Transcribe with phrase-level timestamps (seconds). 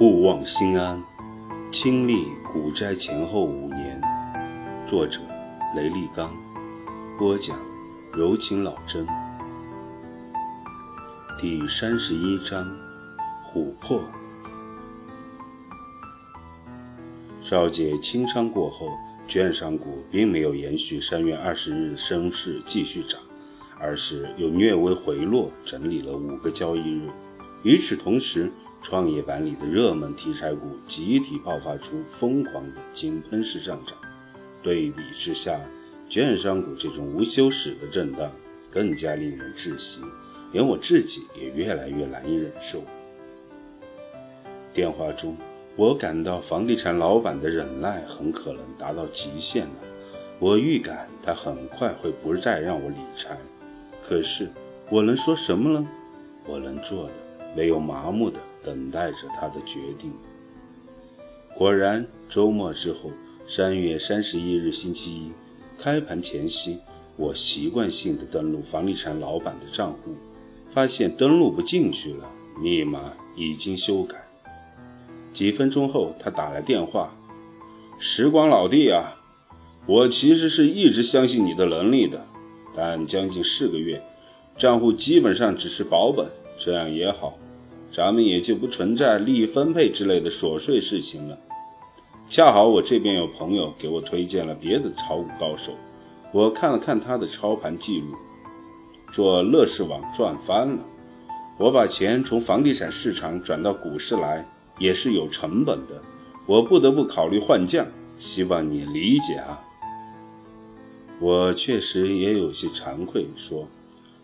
[0.00, 1.04] 勿忘心安，
[1.70, 4.00] 亲历股灾前后五年。
[4.86, 5.20] 作者：
[5.76, 6.34] 雷立刚，
[7.18, 7.54] 播讲：
[8.10, 9.06] 柔情老真。
[11.38, 12.66] 第三十一章：
[13.44, 14.00] 琥珀。
[17.42, 18.88] 少姐清仓过后，
[19.28, 23.20] 券商股并没有延续三月二十日升势继续涨，
[23.78, 27.10] 而是又略微回落，整理了五个交易日。
[27.64, 28.50] 与此同时，
[28.82, 33.96] 创业板里的热门题材股集体爆发出疯狂的井喷式上涨。
[34.62, 35.60] 对比之下，
[36.08, 38.30] 券商股这种无休止的震荡
[38.70, 40.00] 更加令人窒息，
[40.52, 42.82] 连我自己也越来越难以忍受。
[44.72, 45.36] 电话中，
[45.76, 49.74] 我感到房地产老板的忍耐很可能达到极限了。
[50.38, 53.36] 我预感他很快会不再让我理财。
[54.02, 54.50] 可是，
[54.88, 55.86] 我能说什么呢？
[56.46, 57.12] 我能做的。
[57.56, 60.12] 没有麻木的等待着他的决定。
[61.56, 63.10] 果然，周末之后，
[63.46, 65.32] 三月三十一日星期一
[65.78, 66.78] 开盘前夕，
[67.16, 70.14] 我习惯性的登录房地产老板的账户，
[70.68, 74.26] 发现登录不进去了，密码已经修改。
[75.32, 77.16] 几分钟后，他打来电话
[77.98, 79.16] ：“时光老弟啊，
[79.86, 82.26] 我其实是一直相信你的能力的，
[82.74, 84.02] 但将近四个月，
[84.56, 86.26] 账户基本上只是保本。”
[86.62, 87.38] 这样也好，
[87.92, 91.38] 咱们也就不存在利益分配之类的琐碎事情了。
[92.28, 95.72] 恰好我这边有朋友给我推荐了别的炒股高手，
[96.32, 98.14] 我看了看他的操盘记录，
[99.12, 100.84] 做乐视网赚翻了。
[101.58, 106.00] 我把钱从房地产市场转到股市来，也是有成本的，
[106.46, 107.84] 我不得不考虑换将，
[108.16, 109.60] 希望你理解啊。
[111.18, 113.68] 我确实也有些惭愧，说，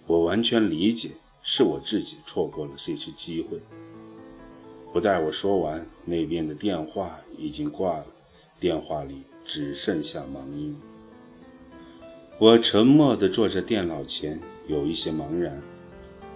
[0.07, 1.11] 我完全理解。
[1.49, 3.61] 是我自己错过了这次机会。
[4.93, 8.07] 不待我说完，那边的电话已经挂了，
[8.59, 10.77] 电话里只剩下忙音。
[12.41, 15.63] 我沉默地坐在电脑前，有一些茫然。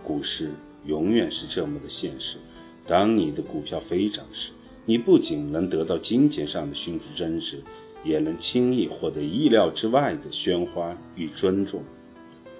[0.04, 0.53] 股市
[0.87, 2.38] 永远是这么的现实：
[2.87, 4.53] 当你的股票飞涨时，
[4.84, 7.60] 你不仅能得到金钱上的迅速增值，
[8.04, 11.82] 也能轻易获得意料之外的鲜花与尊重。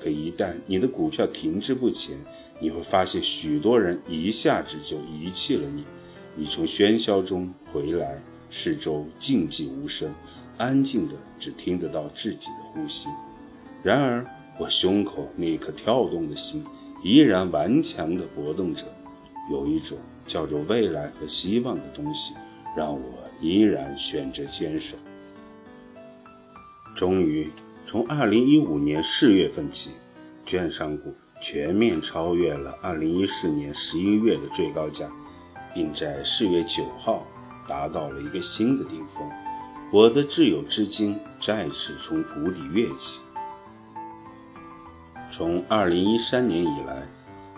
[0.03, 2.16] 可一旦你的股票停滞不前，
[2.59, 5.84] 你会发现许多人一下子就遗弃了你。
[6.34, 10.15] 你从喧嚣中回来，四周静寂无声，
[10.56, 13.09] 安静的只听得到自己的呼吸。
[13.83, 14.27] 然而，
[14.59, 16.65] 我胸口那颗跳动的心
[17.03, 18.87] 依然顽强地搏动着。
[19.50, 22.34] 有一种叫做未来和希望的东西，
[22.77, 23.03] 让我
[23.41, 24.97] 依然选择坚守。
[26.97, 27.50] 终于。
[27.85, 29.91] 从二零一五年四月份起，
[30.47, 35.11] 券商股全面超越了二零一四年十一月的最高价，
[35.75, 37.27] 并在四月九号
[37.67, 39.29] 达到了一个新的顶峰。
[39.93, 43.19] 我的自有资金再次从谷底跃起。
[45.33, 47.09] 从二零一三年以来，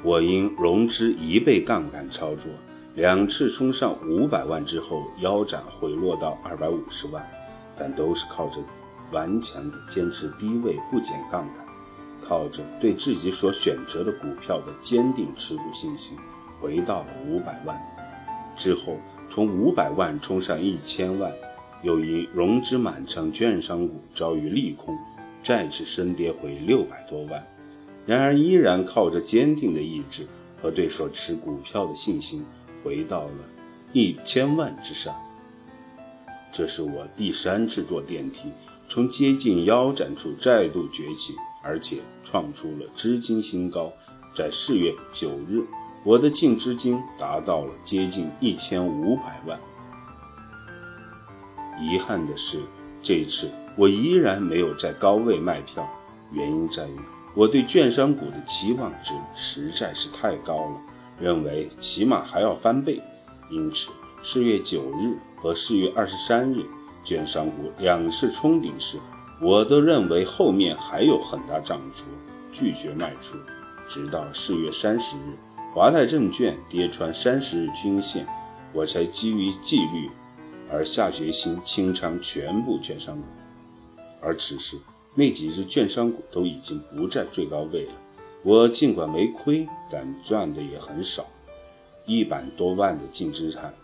[0.03, 2.51] 我因融资一倍杠杆操作，
[2.95, 7.27] 两次冲上五百万之后腰斩回落到二百五十万，
[7.77, 8.61] 但都是靠着。
[9.13, 11.65] 顽强地坚持低位不减杠杆，
[12.21, 16.17] 靠着对自己所选择的股票的坚定持股信心，
[16.61, 17.81] 回到了五百万。
[18.57, 18.99] 之后
[19.31, 21.33] 从五百万冲上一千万，
[21.83, 24.97] 又因融资满仓，券商股遭遇利空，
[25.43, 27.47] 再次升跌回六百多万。
[28.05, 30.27] 然而依然靠着坚定的意志
[30.61, 32.45] 和对所持股票的信心，
[32.83, 33.35] 回到了
[33.93, 35.15] 一千万之上。
[36.53, 38.51] 这是我第三次坐电梯。
[38.93, 43.91] 从接近腰斩处再度崛起，而且创出了资金新高。
[44.35, 45.63] 在四月九日，
[46.05, 49.59] 我的净资金达到了接近一千五百万。
[51.81, 52.61] 遗憾的是，
[53.03, 55.89] 这次我依然没有在高位卖票，
[56.31, 56.97] 原因在于
[57.35, 60.77] 我对券商股的期望值实在是太高了，
[61.19, 63.01] 认为起码还要翻倍。
[63.51, 63.89] 因此，
[64.23, 66.67] 四月九日和四月二十三日。
[67.05, 68.99] 券商股两次冲顶时，
[69.41, 72.07] 我都认为后面还有很大涨幅，
[72.53, 73.37] 拒绝卖出。
[73.89, 75.37] 直到四月三十日，
[75.75, 78.27] 华泰证券跌穿三十日均线，
[78.73, 80.09] 我才基于纪律
[80.71, 83.25] 而下决心清仓全部券商股。
[84.21, 84.79] 而此时，
[85.15, 87.93] 那几只券商股都已经不在最高位了。
[88.45, 91.27] 我尽管没亏，但赚的也很少，
[92.07, 93.75] 一百多万的净资产，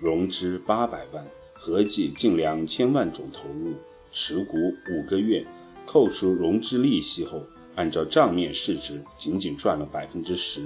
[0.00, 1.24] 融资八百万。
[1.62, 3.74] 合计近两千万种投入，
[4.10, 4.56] 持股
[4.90, 5.44] 五个月，
[5.84, 7.42] 扣除融资利息后，
[7.74, 10.62] 按照账面市值仅仅赚了百分之十。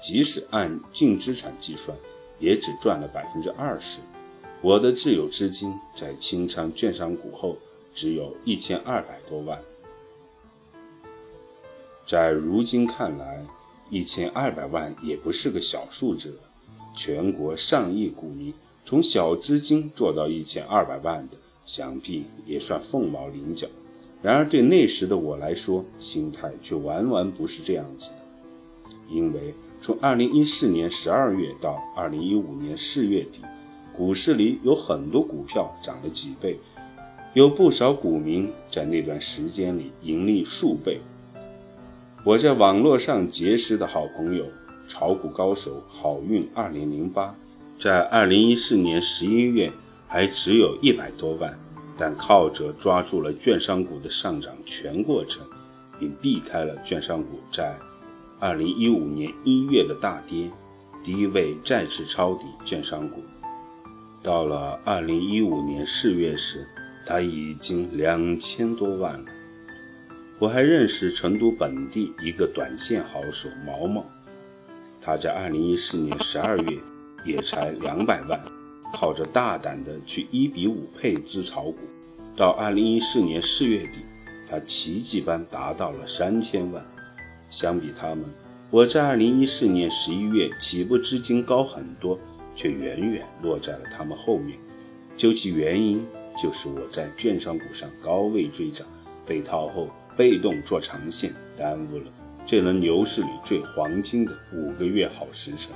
[0.00, 1.98] 即使按净资产计算，
[2.38, 3.98] 也只赚了百分之二十。
[4.62, 7.56] 我的自有资金在清仓券商股后，
[7.92, 9.60] 只有一千二百多万。
[12.06, 13.44] 在如今看来，
[13.90, 16.36] 一千二百万也不是个小数字了。
[16.96, 18.54] 全国上亿股民，
[18.88, 21.36] 从小资金做到一千二百万的，
[21.66, 23.68] 想必也算凤毛麟角。
[24.22, 28.16] 然而，对那时的我来说，心态却完完不是这样子的。
[29.10, 33.42] 因为从二零一四年十二月到二零一五年四月底，
[33.94, 36.58] 股市里有很多股票涨了几倍，
[37.34, 40.98] 有不少股民在那段时间里盈利数倍。
[42.24, 44.46] 我在网络上结识的好朋友，
[44.88, 47.36] 炒股高手好运二零零八，
[47.78, 49.72] 在二零一四年十一月
[50.06, 51.58] 还只有一百多万。
[52.00, 55.44] 但靠着抓住了券商股的上涨全过程，
[55.98, 57.76] 并避开了券商股在
[58.38, 60.48] 二零一五年一月的大跌，
[61.02, 63.20] 低位再次抄底券商股。
[64.22, 66.64] 到了二零一五年四月时，
[67.04, 69.24] 他已经两千多万了。
[70.38, 74.06] 我还认识成都本地一个短线好手毛毛，
[75.00, 76.78] 他在二零一四年十二月
[77.28, 78.40] 也才两百万。
[78.90, 81.76] 靠着大胆的去一比五配资炒股，
[82.34, 84.00] 到二零一四年四月底，
[84.48, 86.82] 他奇迹般达到了三千万。
[87.50, 88.24] 相比他们，
[88.70, 92.18] 我在二零一四年十一月起步资金高很多，
[92.56, 94.58] 却远远落在了他们后面。
[95.18, 96.06] 究其原因，
[96.42, 98.86] 就是我在券商股上高位追涨，
[99.26, 102.04] 被套后被动做长线，耽误了
[102.46, 105.72] 这轮牛市里最黄金的五个月好时辰。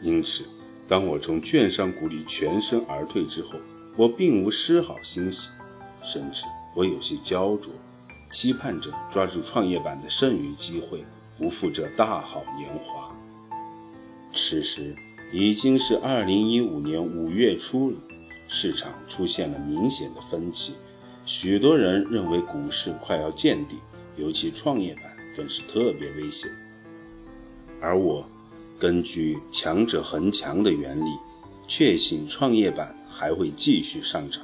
[0.00, 0.44] 因此。
[0.88, 3.58] 当我从券商股里全身而退之后，
[3.96, 5.48] 我并无丝毫欣喜，
[6.00, 6.44] 甚至
[6.76, 7.72] 我有些焦灼，
[8.30, 11.04] 期盼着抓住创业板的剩余机会，
[11.36, 13.12] 不负这大好年华。
[14.32, 14.94] 此时
[15.32, 17.96] 已经是二零一五年五月初了，
[18.46, 20.74] 市场出现了明显的分歧，
[21.24, 23.78] 许多人认为股市快要见底，
[24.16, 26.48] 尤其创业板更是特别危险，
[27.80, 28.24] 而我。
[28.78, 31.08] 根据强者恒强的原理，
[31.66, 34.42] 确信创业板还会继续上涨。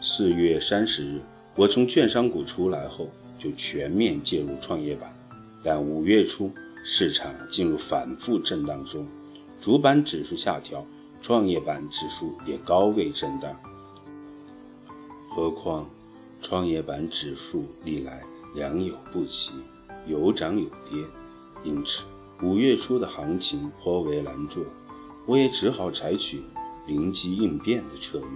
[0.00, 1.20] 四月三十日，
[1.54, 5.14] 我从券商股出来后，就全面介入创业板。
[5.62, 6.50] 但五月初，
[6.84, 9.06] 市场进入反复震荡中，
[9.60, 10.86] 主板指数下调，
[11.20, 13.54] 创业板指数也高位震荡。
[15.28, 15.90] 何况，
[16.40, 18.22] 创业板指数历来
[18.54, 19.52] 良莠不齐，
[20.06, 21.04] 有涨有跌，
[21.62, 22.04] 因此。
[22.42, 24.64] 五月初的行情颇为难做，
[25.24, 26.42] 我也只好采取
[26.86, 28.28] 灵机应变的策略，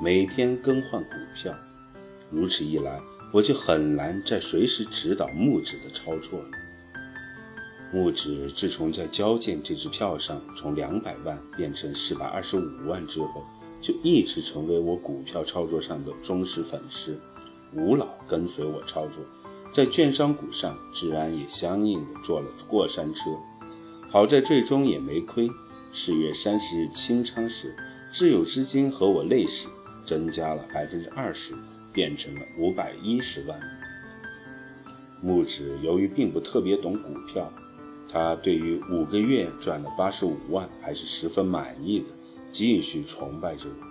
[0.00, 1.54] 每天更换股票。
[2.30, 3.00] 如此一来，
[3.32, 6.48] 我就很难再随时指导木子的操作了。
[7.92, 13.44] 木子自从在交建这支票上从两百万变成四百二十五万之后，
[13.80, 17.18] 就一直成为我股票操作上的忠实粉丝，
[17.72, 19.24] 无脑跟随我操作。
[19.72, 23.30] 在券商股上，自然也相应的坐了过山车，
[24.08, 25.50] 好在最终也没亏。
[25.92, 27.74] 四月三十日清仓时，
[28.10, 29.68] 自有资金和我类似，
[30.04, 31.54] 增加了百分之二十，
[31.92, 33.58] 变成了五百一十万。
[35.20, 37.52] 木子由于并不特别懂股票，
[38.08, 42.06] 他对于五个月赚了八十五万还是十分满意的，
[42.52, 43.86] 继续崇拜着我。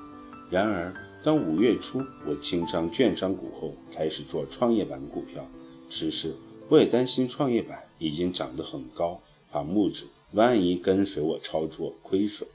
[0.50, 5.48] 然而，当五月初我清仓券商股后，开始做创业板股票。
[5.98, 6.36] 只是，
[6.68, 12.46] 我也担心创业板已经涨得很高，怕木子万一跟随我操作亏损。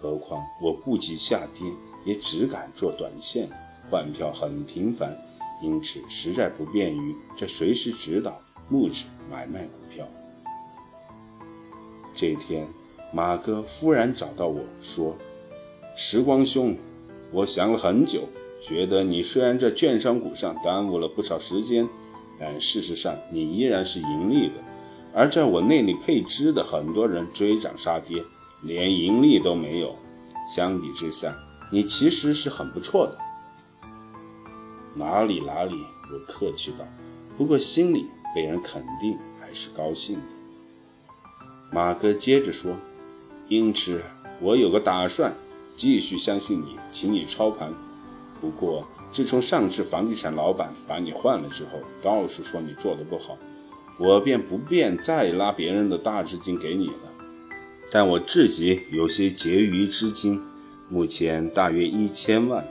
[0.00, 1.70] 何况我不及下跌，
[2.06, 3.50] 也只敢做短线，
[3.90, 5.14] 换票很频繁，
[5.62, 10.08] 因此实在不便于在随时指导木子买卖股票。
[12.14, 12.66] 这天，
[13.12, 15.14] 马哥忽然找到我说
[15.94, 16.74] ：“时光兄，
[17.30, 18.22] 我想了很久，
[18.62, 21.86] 觉得你虽然在券商股上耽误了不少时间。”
[22.38, 24.54] 但事实上，你依然是盈利的，
[25.14, 28.22] 而在我那里配资的很多人追涨杀跌，
[28.62, 29.96] 连盈利都没有。
[30.46, 31.34] 相比之下，
[31.72, 33.18] 你其实是很不错的。
[34.94, 35.74] 哪里哪里，
[36.12, 36.84] 我客气道。
[37.36, 40.22] 不过心里被人肯定还是高兴的。
[41.72, 42.76] 马哥接着说
[43.48, 44.00] ：“因此，
[44.40, 45.34] 我有个打算，
[45.76, 47.72] 继续相信你，请你操盘。
[48.40, 53.38] 不过……”自从上次房地产老板把你换了之后，到处说你做的不好，
[53.98, 57.12] 我便不便再拉别人的大资金给你了。
[57.90, 60.42] 但我自己有些结余资金，
[60.88, 62.66] 目前大约一千万，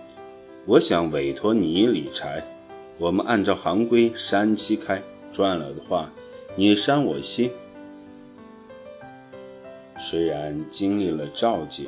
[0.66, 2.46] 我想委托你理财。
[2.98, 5.02] 我们按照行规三七开，
[5.32, 6.12] 赚了的话，
[6.56, 7.52] 你伤我心。
[9.98, 11.86] 虽然经历了赵姐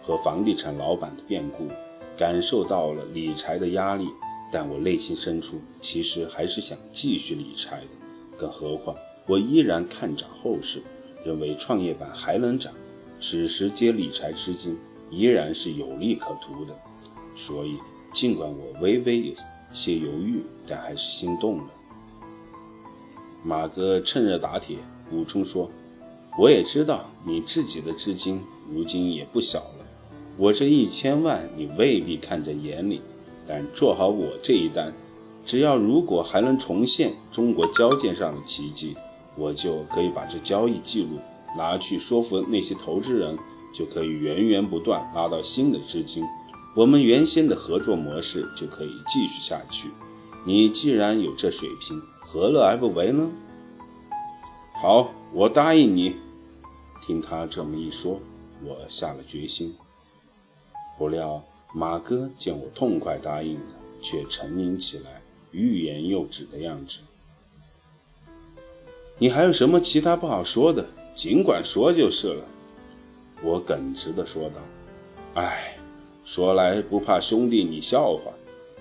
[0.00, 1.68] 和房地产老板的变故，
[2.18, 4.08] 感受到了理财的压力，
[4.50, 7.86] 但我内心深处其实还是想继续理财的。
[8.36, 8.96] 更何况，
[9.26, 10.82] 我依然看涨后市，
[11.24, 12.74] 认为创业板还能涨，
[13.20, 14.76] 此时接理财资金
[15.10, 16.76] 依然是有利可图的。
[17.36, 17.76] 所以，
[18.12, 19.32] 尽管我微微有
[19.72, 21.64] 些犹豫，但还是心动了。
[23.44, 25.70] 马哥趁热打铁补充说。
[26.40, 29.77] 我也知道你自己的资金如今也不小了，
[30.38, 33.02] 我这一千万你未必看在眼里，
[33.44, 34.94] 但做好我这一单，
[35.44, 38.96] 只要如果还能重现中国交建上的奇迹，
[39.36, 41.18] 我就可以把这交易记录
[41.56, 43.36] 拿去说服那些投资人，
[43.74, 46.24] 就可以源源不断拉到新的资金，
[46.76, 49.88] 我们原先的合作模式就可以继续下去。
[50.46, 53.28] 你既然有这水平，何乐而不为呢？
[54.80, 56.14] 好，我答应你。
[57.04, 58.20] 听他这么一说，
[58.64, 59.74] 我下了决心。
[60.98, 63.60] 不料马哥见我痛快答应了，
[64.02, 66.98] 却沉吟起来，欲言又止的样子。
[69.18, 72.44] 你还有什么其他不好说的，尽管说就是了。
[73.42, 74.56] 我耿直的说道。
[75.34, 75.78] 哎，
[76.24, 78.32] 说来不怕兄弟你笑话，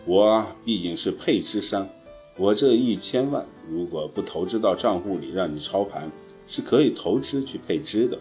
[0.06, 1.88] 我毕竟是配资商，
[2.36, 6.12] 我这一千万如果不投资到账户里让你操盘。
[6.50, 8.18] 是可以投资去配资的，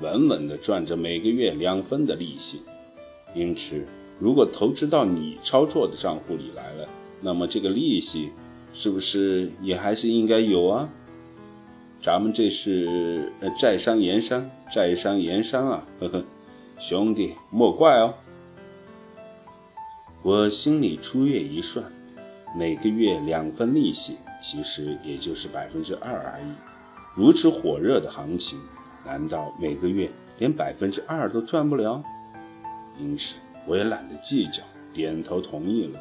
[0.00, 2.62] 稳稳的赚着每个月两分的利息。
[3.38, 3.86] 因此，
[4.18, 6.88] 如果投资到你操作的账户里来了，
[7.20, 8.32] 那么这个利息
[8.72, 10.88] 是不是也还是应该有啊？
[12.02, 16.24] 咱们这是呃在商言商，在商言商啊，呵呵，
[16.78, 18.14] 兄弟莫怪哦。
[20.22, 21.84] 我心里粗略一算，
[22.56, 26.44] 每个月两分利息，其实也就是百分之二而已。
[27.14, 28.58] 如此火热的行情，
[29.04, 32.02] 难道每个月连百分之二都赚不了？
[32.98, 33.36] 因此，
[33.66, 34.62] 我也懒得计较，
[34.92, 36.00] 点头同意了。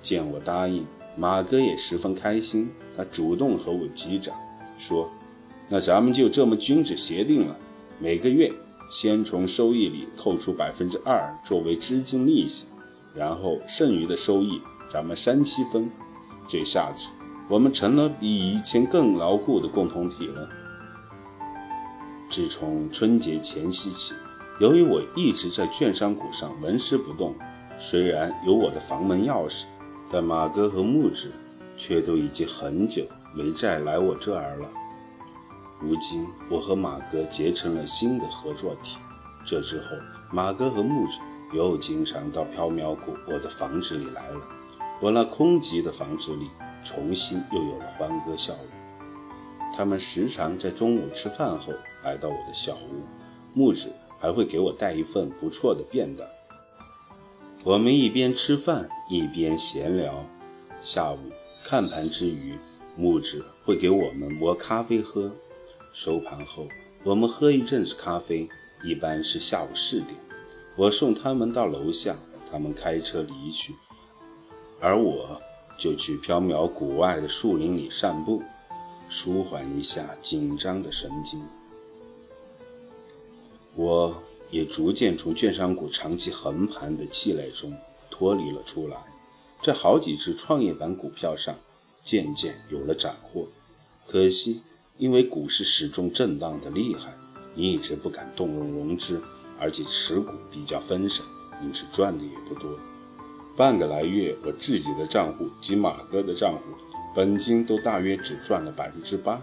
[0.00, 4.34] 见我答应，马哥也十分开心，他主动和我击掌，
[4.78, 5.10] 说
[5.68, 7.56] ：“那咱们就这么君子协定了，
[7.98, 8.52] 每个月
[8.90, 12.66] 先从收益里扣除百分之二作为资金利息，
[13.14, 14.60] 然后剩余的收益
[14.92, 15.90] 咱们三七分。
[16.46, 17.10] 这下子。”
[17.46, 20.48] 我们成了比以前更牢固的共同体了。
[22.30, 24.14] 自从春节前夕起，
[24.58, 27.34] 由于我一直在券商股上纹丝不动，
[27.78, 29.64] 虽然有我的房门钥匙，
[30.10, 31.32] 但马哥和木子
[31.76, 34.70] 却都已经很久没再来我这儿了。
[35.80, 38.98] 如今我和马哥结成了新的合作体，
[39.44, 39.86] 这之后，
[40.30, 41.18] 马哥和木子
[41.52, 44.40] 又经常到缥缈谷我的房子里来了。
[45.00, 46.50] 我那空寂的房子里。
[46.86, 49.74] 重新又有了欢歌笑语。
[49.74, 53.00] 他们时常在中午吃饭后来到我的小屋，
[53.54, 53.90] 木子
[54.24, 56.26] 还会给我带一份不错的便当。
[57.62, 60.24] 我们一边吃饭一边闲聊。
[60.80, 61.18] 下午
[61.62, 62.54] 看盘之余，
[62.96, 65.30] 木子会给我们磨咖啡喝。
[65.92, 66.66] 收盘后，
[67.02, 68.48] 我们喝一阵子咖啡，
[68.82, 70.18] 一般是下午四点。
[70.74, 72.16] 我送他们到楼下，
[72.50, 73.74] 他们开车离去，
[74.80, 75.38] 而我。
[75.76, 78.40] 就去缥缈谷外的树林里散步，
[79.10, 81.42] 舒缓一下紧张的神经。
[83.76, 87.76] 我也逐渐从券商股长期横盘的气馁中
[88.10, 88.96] 脱离了出来，
[89.62, 91.56] 在好几只创业板股票上
[92.04, 93.48] 渐渐有了斩获。
[94.06, 94.60] 可惜，
[94.98, 97.12] 因为股市始终震荡的厉害，
[97.56, 99.20] 一直不敢动用融资，
[99.58, 101.26] 而且持股比较分散，
[101.62, 102.78] 因此赚的也不多。
[103.56, 106.60] 半个来月，我自己的账户及马哥的账户
[107.14, 109.42] 本金都大约只赚了百分之八。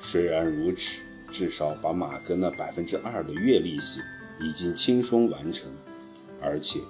[0.00, 4.00] 虽然如此，至少把马哥那百分之二的月利息
[4.40, 5.70] 已经轻松完成。
[6.40, 6.80] 而且，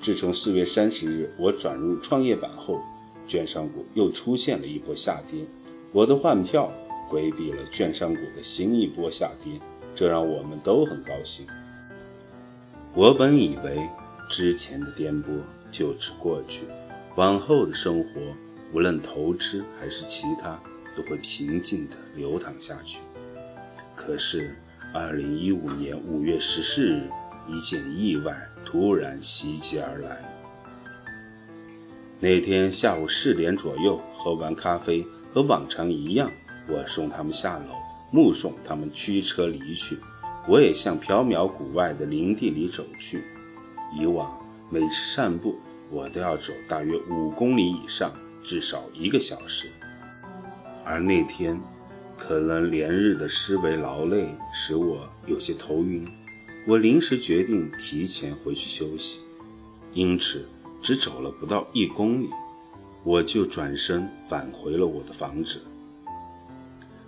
[0.00, 2.80] 自从四月三十日我转入创业板后，
[3.26, 5.44] 券商股又出现了一波下跌。
[5.92, 6.72] 我的换票
[7.08, 9.60] 规避了券商股的新一波下跌，
[9.94, 11.46] 这让我们都很高兴。
[12.94, 13.78] 我本以为
[14.28, 15.40] 之前的颠簸。
[15.72, 16.64] 就此过去，
[17.14, 18.08] 往后的生活，
[18.72, 20.60] 无论投资还是其他，
[20.96, 22.98] 都会平静地流淌下去。
[24.00, 24.56] 可是，
[24.94, 27.06] 二零一五年五月十四日，
[27.46, 30.16] 一件意外突然袭击而来。
[32.18, 36.30] 那天下午四点左右，喝完咖啡，和往常一样，
[36.66, 37.74] 我送他们下楼，
[38.10, 39.98] 目送他们驱车离去。
[40.48, 43.22] 我也向缥缈谷外的林地里走去。
[43.94, 44.34] 以往。
[44.70, 45.58] 每次散步，
[45.90, 49.68] 我都要走大约五公里以上，至少一个小时。
[50.84, 51.60] 而那天，
[52.20, 56.06] 可能连日的思维劳累使我有些头晕，
[56.66, 59.20] 我临时决定提前回去休息，
[59.94, 60.46] 因此
[60.82, 62.28] 只走了不到一公里，
[63.02, 65.62] 我就转身返回了我的房子。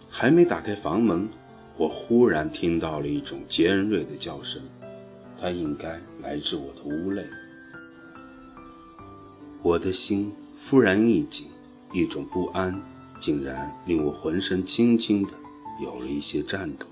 [0.09, 1.29] 还没打开房门，
[1.77, 4.63] 我忽然听到了一种尖锐的叫声，
[5.39, 7.23] 它应该来自我的屋内。
[9.63, 11.49] 我的心忽然一紧，
[11.93, 12.83] 一种不安。
[13.23, 15.33] 竟然令我浑身轻轻的
[15.81, 16.85] 有了一些颤抖。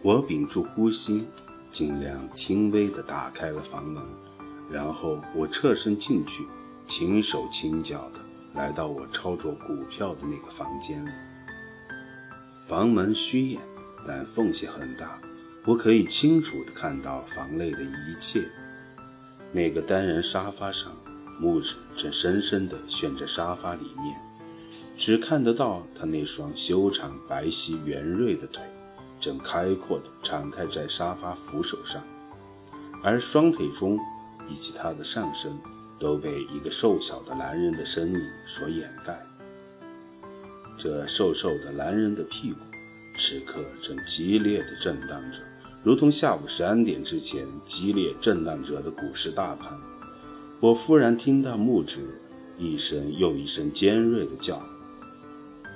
[0.00, 1.26] 我屏住呼吸，
[1.70, 4.02] 尽量轻微的打开了房门，
[4.70, 6.46] 然后我侧身进去，
[6.86, 8.20] 轻手轻脚的
[8.54, 11.10] 来到我操作股票的那个房间里。
[12.66, 13.60] 房门虚掩，
[14.06, 15.20] 但缝隙很大，
[15.66, 18.48] 我可以清楚的看到房内的一切。
[19.52, 20.96] 那个单人沙发上，
[21.38, 24.27] 木子正深深的陷在沙发里面。
[24.98, 28.64] 只看得到他那双修长、白皙、圆润的腿，
[29.20, 32.02] 正开阔地敞开在沙发扶手上，
[33.00, 33.96] 而双腿中
[34.50, 35.56] 以及他的上身
[36.00, 39.24] 都被一个瘦小的男人的身影所掩盖。
[40.76, 42.58] 这瘦瘦的男人的屁股
[43.16, 45.38] 此刻正激烈地震荡着，
[45.84, 49.78] 如同下午三点之前激烈震荡着的股市大盘。
[50.58, 52.00] 我忽然听到木子
[52.58, 54.60] 一声又一声尖锐的叫。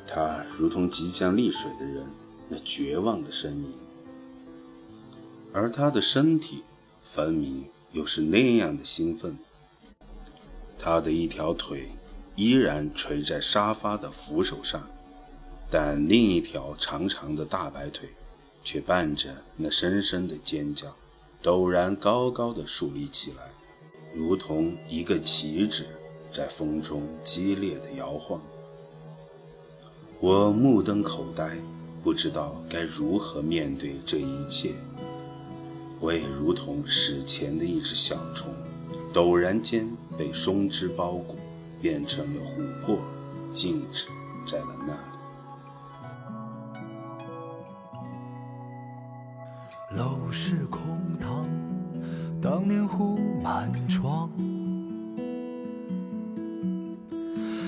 [0.07, 2.05] 他如同即将溺水的人，
[2.49, 3.73] 那绝望的身影，
[5.53, 6.63] 而他的身体
[7.03, 9.39] 分明又是那样的兴奋。
[10.79, 11.89] 他的一条腿
[12.35, 14.87] 依然垂在沙发的扶手上，
[15.71, 18.09] 但另一条长长的大白腿
[18.65, 20.95] 却伴着那深深的尖叫，
[21.43, 23.51] 陡然高高的竖立起来，
[24.13, 25.87] 如同一个旗帜
[26.33, 28.43] 在风中激烈的摇晃。
[30.23, 31.51] 我目瞪口呆，
[32.01, 34.73] 不知道该如何面对这一切。
[35.99, 38.55] 我也如同史前的一只小虫，
[39.13, 41.35] 陡然间被松枝包裹，
[41.81, 42.99] 变成了琥珀，
[43.53, 44.07] 静止
[44.47, 45.01] 在了那里。
[49.99, 51.49] 楼市空堂，
[52.41, 54.31] 当年胡满窗，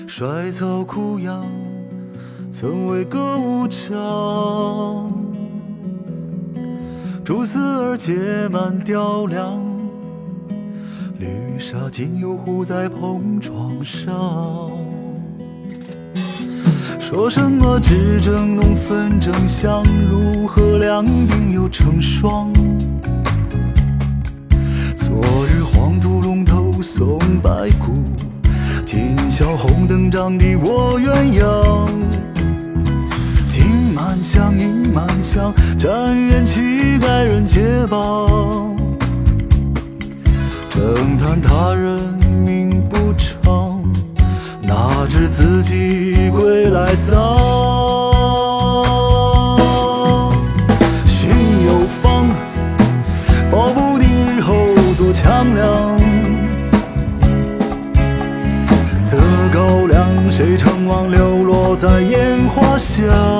[0.07, 1.43] 衰草枯杨。
[2.57, 5.11] 曾为歌舞场，
[7.21, 9.61] 蛛丝儿结满雕梁，
[11.19, 14.71] 绿纱今又糊在蓬窗上。
[16.97, 22.53] 说什么只争浓粉争香，如何两鬓又成霜？
[24.95, 25.13] 昨
[25.47, 28.01] 日黄土龙头送白骨，
[28.85, 32.04] 今宵红灯帐底卧鸳鸯。
[34.35, 38.75] 满香盈满香，但愿乞丐人皆帮。
[40.69, 41.97] 正叹他人
[42.45, 43.81] 命不长，
[44.61, 47.15] 哪知自己归来丧。
[51.05, 51.29] 心
[51.65, 52.27] 有方，
[53.49, 54.53] 保不定日后
[54.97, 55.97] 做强梁。
[59.05, 59.17] 择
[59.53, 63.34] 高粱，谁成王流落在烟花巷？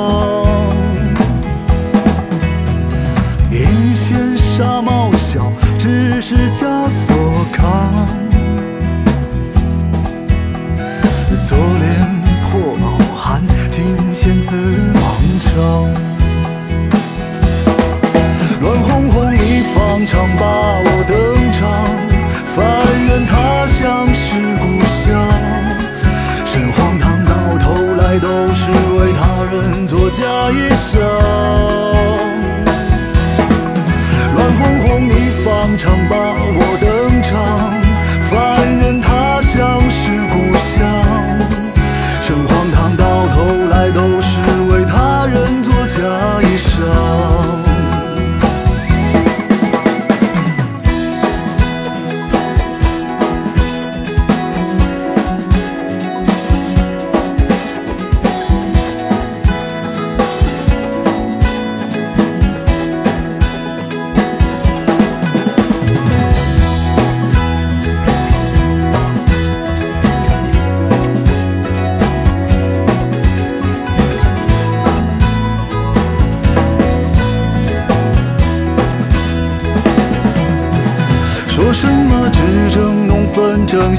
[20.25, 20.84] 方长，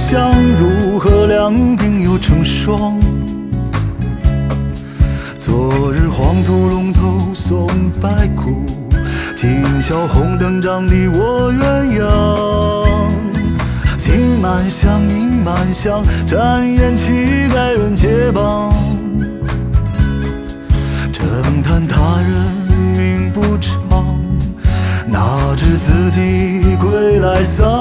[0.06, 3.00] 争相如何两鬓又成霜？
[5.36, 6.06] 昨日。
[6.08, 7.66] 黄土龙头送
[8.00, 8.64] 白骨，
[9.36, 12.86] 今宵红灯帐里我鸳鸯。
[13.98, 17.12] 金满香，银满箱，展颜乞
[17.50, 18.72] 丐人皆谤。
[21.12, 22.30] 正叹他人
[22.96, 24.18] 命不长，
[25.06, 27.75] 哪知自己归来丧。